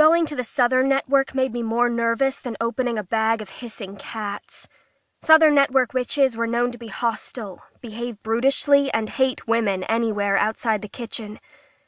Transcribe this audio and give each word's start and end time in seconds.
Going 0.00 0.24
to 0.24 0.34
the 0.34 0.44
Southern 0.44 0.88
Network 0.88 1.34
made 1.34 1.52
me 1.52 1.62
more 1.62 1.90
nervous 1.90 2.40
than 2.40 2.56
opening 2.58 2.96
a 2.96 3.04
bag 3.04 3.42
of 3.42 3.50
hissing 3.60 3.96
cats. 3.96 4.66
Southern 5.20 5.54
Network 5.54 5.92
witches 5.92 6.38
were 6.38 6.46
known 6.46 6.72
to 6.72 6.78
be 6.78 6.86
hostile, 6.86 7.60
behave 7.82 8.22
brutishly, 8.22 8.90
and 8.92 9.10
hate 9.10 9.46
women 9.46 9.84
anywhere 9.84 10.38
outside 10.38 10.80
the 10.80 10.88
kitchen. 10.88 11.38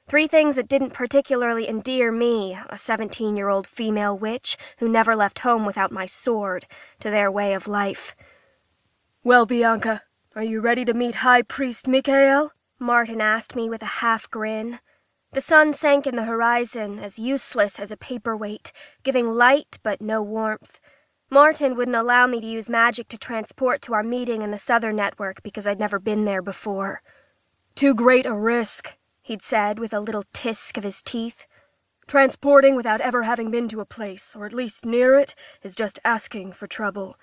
Three 0.08 0.26
things 0.26 0.56
that 0.56 0.68
didn't 0.68 0.92
particularly 0.92 1.66
endear 1.66 2.12
me, 2.12 2.58
a 2.68 2.76
17 2.76 3.34
year 3.34 3.48
old 3.48 3.66
female 3.66 4.18
witch 4.18 4.58
who 4.76 4.90
never 4.90 5.16
left 5.16 5.38
home 5.38 5.64
without 5.64 5.90
my 5.90 6.04
sword, 6.04 6.66
to 7.00 7.08
their 7.08 7.30
way 7.30 7.54
of 7.54 7.66
life. 7.66 8.14
Well, 9.24 9.46
Bianca, 9.46 10.02
are 10.36 10.44
you 10.44 10.60
ready 10.60 10.84
to 10.84 10.92
meet 10.92 11.24
High 11.24 11.40
Priest 11.40 11.88
Michael? 11.88 12.52
Martin 12.78 13.22
asked 13.22 13.56
me 13.56 13.70
with 13.70 13.80
a 13.80 14.02
half 14.02 14.30
grin. 14.30 14.80
The 15.32 15.40
sun 15.40 15.72
sank 15.72 16.06
in 16.06 16.14
the 16.14 16.24
horizon, 16.24 16.98
as 16.98 17.18
useless 17.18 17.80
as 17.80 17.90
a 17.90 17.96
paperweight, 17.96 18.70
giving 19.02 19.32
light 19.32 19.78
but 19.82 20.02
no 20.02 20.22
warmth. 20.22 20.78
Martin 21.30 21.74
wouldn't 21.74 21.96
allow 21.96 22.26
me 22.26 22.38
to 22.38 22.46
use 22.46 22.68
magic 22.68 23.08
to 23.08 23.16
transport 23.16 23.80
to 23.82 23.94
our 23.94 24.02
meeting 24.02 24.42
in 24.42 24.50
the 24.50 24.58
Southern 24.58 24.96
Network 24.96 25.42
because 25.42 25.66
I'd 25.66 25.78
never 25.78 25.98
been 25.98 26.26
there 26.26 26.42
before. 26.42 27.00
Too 27.74 27.94
great 27.94 28.26
a 28.26 28.34
risk, 28.34 28.98
he'd 29.22 29.40
said 29.40 29.78
with 29.78 29.94
a 29.94 30.00
little 30.00 30.24
tisk 30.34 30.76
of 30.76 30.84
his 30.84 31.02
teeth. 31.02 31.46
Transporting 32.06 32.76
without 32.76 33.00
ever 33.00 33.22
having 33.22 33.50
been 33.50 33.68
to 33.68 33.80
a 33.80 33.86
place, 33.86 34.36
or 34.36 34.44
at 34.44 34.52
least 34.52 34.84
near 34.84 35.14
it, 35.14 35.34
is 35.62 35.74
just 35.74 35.98
asking 36.04 36.52
for 36.52 36.66
trouble. 36.66 37.16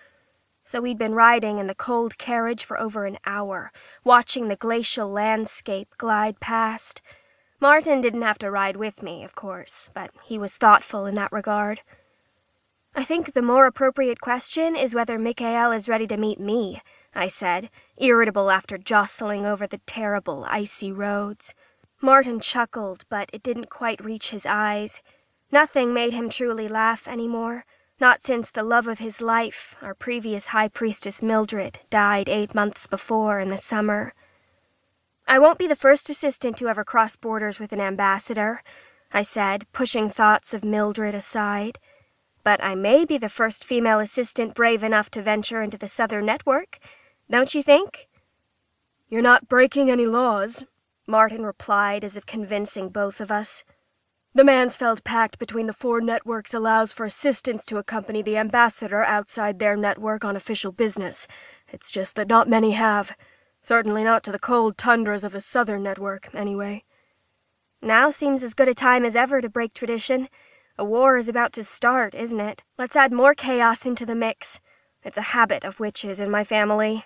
So 0.63 0.81
we'd 0.81 0.97
been 0.97 1.13
riding 1.13 1.59
in 1.59 1.67
the 1.67 1.75
cold 1.75 2.17
carriage 2.17 2.63
for 2.63 2.79
over 2.79 3.05
an 3.05 3.19
hour, 3.27 3.71
watching 4.03 4.47
the 4.47 4.55
glacial 4.55 5.07
landscape 5.07 5.89
glide 5.99 6.39
past. 6.39 7.03
Martin 7.61 7.99
didn't 7.99 8.21
have 8.21 8.39
to 8.39 8.49
ride 8.49 8.77
with 8.77 9.03
me, 9.03 9.23
of 9.23 9.35
course, 9.35 9.89
but 9.93 10.11
he 10.23 10.37
was 10.37 10.55
thoughtful 10.55 11.05
in 11.05 11.15
that 11.15 11.31
regard. 11.31 11.81
I 12.95 13.03
think 13.03 13.33
the 13.33 13.41
more 13.41 13.65
appropriate 13.65 14.21
question 14.21 14.75
is 14.75 14.95
whether 14.95 15.19
Michael 15.19 15.71
is 15.71 15.89
ready 15.89 16.07
to 16.07 16.17
meet 16.17 16.39
me, 16.39 16.81
I 17.13 17.27
said, 17.27 17.69
irritable 17.97 18.49
after 18.49 18.77
jostling 18.77 19.45
over 19.45 19.67
the 19.67 19.79
terrible, 19.85 20.45
icy 20.49 20.91
roads. 20.91 21.53
Martin 22.01 22.39
chuckled, 22.39 23.03
but 23.09 23.29
it 23.33 23.43
didn't 23.43 23.69
quite 23.69 24.03
reach 24.03 24.31
his 24.31 24.45
eyes. 24.45 25.01
Nothing 25.51 25.93
made 25.93 26.13
him 26.13 26.29
truly 26.29 26.67
laugh 26.67 27.07
any 27.07 27.27
more, 27.27 27.65
not 27.99 28.23
since 28.23 28.51
the 28.51 28.63
love 28.63 28.87
of 28.87 28.99
his 28.99 29.21
life, 29.21 29.75
our 29.81 29.93
previous 29.93 30.47
High 30.47 30.69
Priestess 30.69 31.21
Mildred, 31.21 31.79
died 31.89 32.29
eight 32.29 32.55
months 32.55 32.87
before 32.87 33.41
in 33.41 33.49
the 33.49 33.57
summer. 33.57 34.13
I 35.29 35.37
won't 35.37 35.59
be 35.59 35.67
the 35.67 35.75
first 35.75 36.09
assistant 36.09 36.57
to 36.57 36.69
ever 36.69 36.83
cross 36.83 37.15
borders 37.15 37.59
with 37.59 37.71
an 37.71 37.79
ambassador, 37.79 38.63
I 39.13 39.21
said, 39.21 39.67
pushing 39.71 40.09
thoughts 40.09 40.55
of 40.55 40.63
Mildred 40.63 41.13
aside. 41.13 41.77
But 42.43 42.63
I 42.63 42.73
may 42.73 43.05
be 43.05 43.19
the 43.19 43.29
first 43.29 43.63
female 43.63 43.99
assistant 43.99 44.55
brave 44.55 44.83
enough 44.83 45.11
to 45.11 45.21
venture 45.21 45.61
into 45.61 45.77
the 45.77 45.87
Southern 45.87 46.25
Network, 46.25 46.79
don't 47.29 47.53
you 47.53 47.61
think? 47.61 48.07
You're 49.07 49.21
not 49.21 49.47
breaking 49.47 49.91
any 49.91 50.07
laws, 50.07 50.63
Martin 51.05 51.45
replied 51.45 52.03
as 52.03 52.17
if 52.17 52.25
convincing 52.25 52.89
both 52.89 53.21
of 53.21 53.29
us. 53.29 53.63
The 54.33 54.41
Mansfeld 54.41 55.03
Pact 55.03 55.37
between 55.37 55.67
the 55.67 55.73
four 55.73 56.01
networks 56.01 56.55
allows 56.55 56.91
for 56.91 57.05
assistants 57.05 57.67
to 57.67 57.77
accompany 57.77 58.23
the 58.23 58.37
ambassador 58.37 59.03
outside 59.03 59.59
their 59.59 59.75
network 59.77 60.25
on 60.25 60.35
official 60.35 60.71
business. 60.71 61.27
It's 61.71 61.91
just 61.91 62.15
that 62.15 62.27
not 62.27 62.49
many 62.49 62.71
have. 62.71 63.15
Certainly 63.61 64.03
not 64.03 64.23
to 64.23 64.31
the 64.31 64.39
cold 64.39 64.77
tundras 64.77 65.23
of 65.23 65.33
the 65.33 65.41
Southern 65.41 65.83
Network, 65.83 66.29
anyway. 66.33 66.83
Now 67.81 68.11
seems 68.11 68.43
as 68.43 68.53
good 68.53 68.67
a 68.67 68.73
time 68.73 69.05
as 69.05 69.15
ever 69.15 69.41
to 69.41 69.49
break 69.49 69.73
tradition. 69.73 70.29
A 70.77 70.83
war 70.83 71.17
is 71.17 71.27
about 71.27 71.53
to 71.53 71.63
start, 71.63 72.15
isn't 72.15 72.39
it? 72.39 72.63
Let's 72.77 72.95
add 72.95 73.13
more 73.13 73.33
chaos 73.33 73.85
into 73.85 74.05
the 74.05 74.15
mix. 74.15 74.59
It's 75.03 75.17
a 75.17 75.33
habit 75.33 75.63
of 75.63 75.79
witches 75.79 76.19
in 76.19 76.29
my 76.29 76.43
family. 76.43 77.05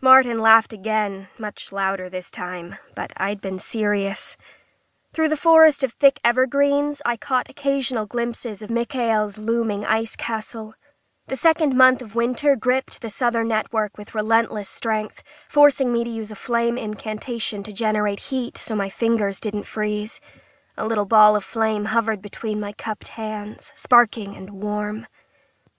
Martin 0.00 0.40
laughed 0.40 0.72
again, 0.72 1.28
much 1.38 1.72
louder 1.72 2.08
this 2.08 2.30
time, 2.30 2.76
but 2.94 3.12
I'd 3.16 3.40
been 3.40 3.58
serious. 3.58 4.36
Through 5.12 5.30
the 5.30 5.36
forest 5.36 5.82
of 5.82 5.94
thick 5.94 6.20
evergreens, 6.22 7.00
I 7.06 7.16
caught 7.16 7.48
occasional 7.48 8.06
glimpses 8.06 8.60
of 8.60 8.70
Michael's 8.70 9.38
looming 9.38 9.84
ice 9.86 10.14
castle. 10.14 10.74
The 11.28 11.34
second 11.34 11.76
month 11.76 12.02
of 12.02 12.14
winter 12.14 12.54
gripped 12.54 13.00
the 13.00 13.10
southern 13.10 13.48
network 13.48 13.98
with 13.98 14.14
relentless 14.14 14.68
strength, 14.68 15.24
forcing 15.48 15.92
me 15.92 16.04
to 16.04 16.10
use 16.10 16.30
a 16.30 16.36
flame 16.36 16.78
incantation 16.78 17.64
to 17.64 17.72
generate 17.72 18.30
heat 18.30 18.56
so 18.56 18.76
my 18.76 18.88
fingers 18.88 19.40
didn't 19.40 19.64
freeze. 19.64 20.20
A 20.76 20.86
little 20.86 21.04
ball 21.04 21.34
of 21.34 21.42
flame 21.42 21.86
hovered 21.86 22.22
between 22.22 22.60
my 22.60 22.70
cupped 22.70 23.08
hands, 23.08 23.72
sparking 23.74 24.36
and 24.36 24.50
warm. 24.50 25.08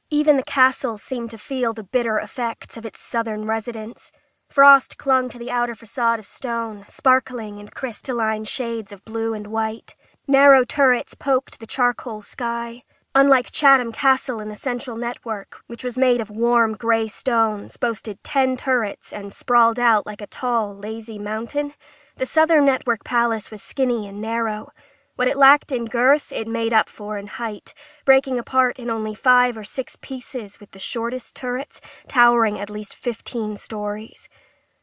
Even 0.09 0.35
the 0.35 0.43
castle 0.43 0.97
seemed 0.97 1.31
to 1.31 1.37
feel 1.37 1.73
the 1.73 1.83
bitter 1.83 2.17
effects 2.17 2.75
of 2.75 2.85
its 2.85 2.99
southern 2.99 3.45
residents. 3.45 4.11
Frost 4.49 4.97
clung 4.97 5.29
to 5.29 5.39
the 5.39 5.49
outer 5.49 5.75
facade 5.75 6.19
of 6.19 6.25
stone, 6.25 6.83
sparkling 6.89 7.59
in 7.59 7.69
crystalline 7.69 8.43
shades 8.43 8.91
of 8.91 9.05
blue 9.05 9.33
and 9.33 9.47
white. 9.47 9.95
Narrow 10.27 10.65
turrets 10.65 11.15
poked 11.15 11.61
the 11.61 11.67
charcoal 11.67 12.21
sky. 12.21 12.83
Unlike 13.19 13.49
Chatham 13.49 13.91
Castle 13.91 14.39
in 14.39 14.47
the 14.47 14.53
central 14.53 14.95
network, 14.95 15.61
which 15.65 15.83
was 15.83 15.97
made 15.97 16.21
of 16.21 16.29
warm 16.29 16.75
gray 16.75 17.07
stones, 17.07 17.75
boasted 17.75 18.23
ten 18.23 18.55
turrets, 18.55 19.11
and 19.11 19.33
sprawled 19.33 19.79
out 19.79 20.05
like 20.05 20.21
a 20.21 20.27
tall, 20.27 20.75
lazy 20.75 21.17
mountain, 21.17 21.73
the 22.17 22.27
southern 22.27 22.63
network 22.65 23.03
palace 23.03 23.49
was 23.49 23.59
skinny 23.63 24.07
and 24.07 24.21
narrow. 24.21 24.71
What 25.15 25.27
it 25.27 25.35
lacked 25.35 25.71
in 25.71 25.85
girth, 25.85 26.31
it 26.31 26.47
made 26.47 26.73
up 26.73 26.87
for 26.87 27.17
in 27.17 27.25
height, 27.25 27.73
breaking 28.05 28.37
apart 28.37 28.77
in 28.77 28.87
only 28.87 29.15
five 29.15 29.57
or 29.57 29.63
six 29.63 29.97
pieces, 29.99 30.59
with 30.59 30.69
the 30.69 30.77
shortest 30.77 31.35
turrets 31.35 31.81
towering 32.07 32.59
at 32.59 32.69
least 32.69 32.95
fifteen 32.95 33.57
stories. 33.57 34.29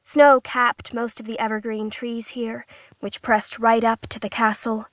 Snow 0.03 0.41
capped 0.41 0.93
most 0.93 1.21
of 1.21 1.27
the 1.27 1.39
evergreen 1.39 1.89
trees 1.89 2.31
here, 2.31 2.67
which 2.99 3.23
pressed 3.23 3.61
right 3.61 3.85
up 3.85 4.09
to 4.09 4.19
the 4.19 4.29
castle. 4.29 4.87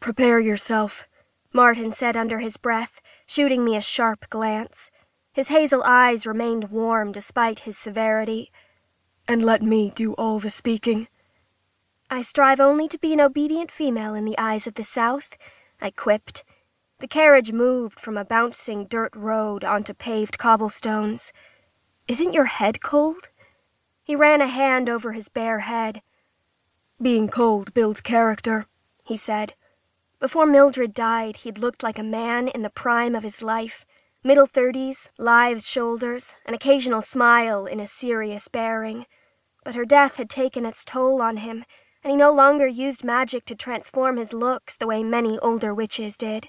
Prepare 0.00 0.40
yourself, 0.40 1.06
Martin 1.52 1.92
said 1.92 2.16
under 2.16 2.38
his 2.38 2.56
breath, 2.56 3.00
shooting 3.26 3.64
me 3.64 3.76
a 3.76 3.80
sharp 3.80 4.28
glance. 4.28 4.90
His 5.32 5.48
hazel 5.48 5.82
eyes 5.84 6.26
remained 6.26 6.70
warm 6.70 7.12
despite 7.12 7.60
his 7.60 7.78
severity. 7.78 8.50
And 9.26 9.42
let 9.42 9.62
me 9.62 9.90
do 9.94 10.12
all 10.14 10.38
the 10.38 10.50
speaking. 10.50 11.08
I 12.10 12.22
strive 12.22 12.60
only 12.60 12.88
to 12.88 12.98
be 12.98 13.12
an 13.12 13.20
obedient 13.20 13.70
female 13.70 14.14
in 14.14 14.24
the 14.24 14.38
eyes 14.38 14.66
of 14.66 14.74
the 14.74 14.82
South, 14.82 15.36
I 15.80 15.90
quipped. 15.90 16.44
The 17.00 17.06
carriage 17.06 17.52
moved 17.52 18.00
from 18.00 18.16
a 18.16 18.24
bouncing 18.24 18.86
dirt 18.86 19.14
road 19.14 19.62
onto 19.62 19.94
paved 19.94 20.38
cobblestones. 20.38 21.32
Isn't 22.08 22.32
your 22.32 22.46
head 22.46 22.80
cold? 22.80 23.28
He 24.02 24.16
ran 24.16 24.40
a 24.40 24.46
hand 24.46 24.88
over 24.88 25.12
his 25.12 25.28
bare 25.28 25.60
head. 25.60 26.02
Being 27.00 27.28
cold 27.28 27.72
builds 27.74 28.00
character, 28.00 28.66
he 29.04 29.16
said. 29.16 29.54
Before 30.20 30.46
Mildred 30.46 30.94
died, 30.94 31.38
he'd 31.38 31.58
looked 31.58 31.82
like 31.82 31.98
a 31.98 32.02
man 32.02 32.48
in 32.48 32.62
the 32.62 32.70
prime 32.70 33.14
of 33.14 33.22
his 33.22 33.40
life 33.42 33.86
middle 34.24 34.46
thirties, 34.46 35.10
lithe 35.16 35.62
shoulders, 35.62 36.34
an 36.44 36.54
occasional 36.54 37.00
smile 37.00 37.66
in 37.66 37.78
a 37.78 37.86
serious 37.86 38.48
bearing. 38.48 39.06
But 39.64 39.76
her 39.76 39.84
death 39.84 40.16
had 40.16 40.28
taken 40.28 40.66
its 40.66 40.84
toll 40.84 41.22
on 41.22 41.36
him, 41.38 41.64
and 42.02 42.10
he 42.10 42.16
no 42.16 42.32
longer 42.32 42.66
used 42.66 43.04
magic 43.04 43.44
to 43.46 43.54
transform 43.54 44.16
his 44.16 44.32
looks 44.32 44.76
the 44.76 44.88
way 44.88 45.04
many 45.04 45.38
older 45.38 45.72
witches 45.72 46.16
did. 46.16 46.48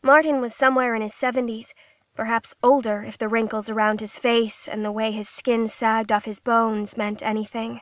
Martin 0.00 0.40
was 0.40 0.54
somewhere 0.54 0.94
in 0.94 1.02
his 1.02 1.14
seventies, 1.14 1.74
perhaps 2.14 2.54
older 2.62 3.02
if 3.02 3.18
the 3.18 3.28
wrinkles 3.28 3.68
around 3.68 4.00
his 4.00 4.16
face 4.16 4.68
and 4.68 4.84
the 4.84 4.92
way 4.92 5.10
his 5.10 5.28
skin 5.28 5.66
sagged 5.66 6.12
off 6.12 6.24
his 6.24 6.40
bones 6.40 6.96
meant 6.96 7.22
anything. 7.22 7.80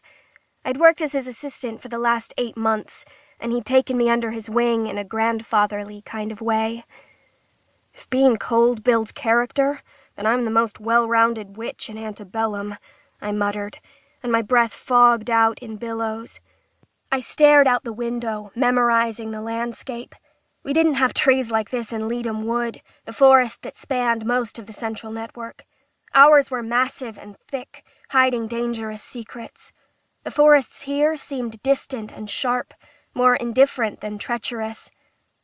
I'd 0.64 0.78
worked 0.78 1.02
as 1.02 1.12
his 1.12 1.26
assistant 1.26 1.80
for 1.82 1.88
the 1.88 1.98
last 1.98 2.32
eight 2.38 2.56
months 2.56 3.04
and 3.40 3.52
he'd 3.52 3.64
taken 3.64 3.96
me 3.96 4.08
under 4.08 4.30
his 4.30 4.50
wing 4.50 4.86
in 4.86 4.98
a 4.98 5.04
grandfatherly 5.04 6.02
kind 6.02 6.30
of 6.30 6.40
way. 6.40 6.84
If 7.94 8.08
being 8.10 8.36
cold 8.36 8.84
builds 8.84 9.12
character, 9.12 9.82
then 10.16 10.26
I'm 10.26 10.44
the 10.44 10.50
most 10.50 10.78
well 10.78 11.08
rounded 11.08 11.56
witch 11.56 11.88
in 11.88 11.98
Antebellum, 11.98 12.76
I 13.20 13.32
muttered, 13.32 13.78
and 14.22 14.30
my 14.30 14.42
breath 14.42 14.72
fogged 14.72 15.30
out 15.30 15.58
in 15.60 15.76
billows. 15.76 16.40
I 17.10 17.20
stared 17.20 17.66
out 17.66 17.84
the 17.84 17.92
window, 17.92 18.52
memorizing 18.54 19.30
the 19.30 19.42
landscape. 19.42 20.14
We 20.62 20.72
didn't 20.72 20.94
have 20.94 21.14
trees 21.14 21.50
like 21.50 21.70
this 21.70 21.92
in 21.92 22.02
Letum 22.02 22.44
Wood, 22.44 22.82
the 23.06 23.12
forest 23.12 23.62
that 23.62 23.76
spanned 23.76 24.26
most 24.26 24.58
of 24.58 24.66
the 24.66 24.72
central 24.72 25.12
network. 25.12 25.64
Ours 26.14 26.50
were 26.50 26.62
massive 26.62 27.18
and 27.18 27.36
thick, 27.48 27.84
hiding 28.10 28.46
dangerous 28.46 29.02
secrets. 29.02 29.72
The 30.22 30.30
forests 30.30 30.82
here 30.82 31.16
seemed 31.16 31.62
distant 31.62 32.12
and 32.12 32.28
sharp, 32.28 32.74
more 33.14 33.34
indifferent 33.34 34.00
than 34.00 34.18
treacherous. 34.18 34.90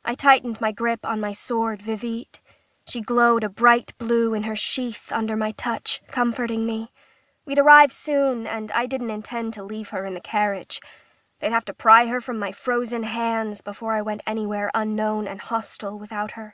I 0.04 0.14
tightened 0.14 0.60
my 0.60 0.72
grip 0.72 1.00
on 1.04 1.20
my 1.20 1.32
sword, 1.32 1.82
Vivite. 1.82 2.40
She 2.86 3.00
glowed 3.00 3.42
a 3.42 3.48
bright 3.48 3.92
blue 3.98 4.34
in 4.34 4.44
her 4.44 4.54
sheath 4.54 5.10
under 5.12 5.36
my 5.36 5.50
touch, 5.52 6.00
comforting 6.08 6.64
me. 6.64 6.92
We'd 7.44 7.58
arrive 7.58 7.92
soon, 7.92 8.46
and 8.46 8.70
I 8.72 8.86
didn't 8.86 9.10
intend 9.10 9.54
to 9.54 9.64
leave 9.64 9.88
her 9.90 10.06
in 10.06 10.14
the 10.14 10.20
carriage. 10.20 10.80
They'd 11.40 11.52
have 11.52 11.64
to 11.66 11.74
pry 11.74 12.06
her 12.06 12.20
from 12.20 12.38
my 12.38 12.52
frozen 12.52 13.02
hands 13.02 13.60
before 13.60 13.92
I 13.92 14.02
went 14.02 14.22
anywhere 14.26 14.70
unknown 14.74 15.26
and 15.26 15.40
hostile 15.40 15.98
without 15.98 16.32
her. 16.32 16.44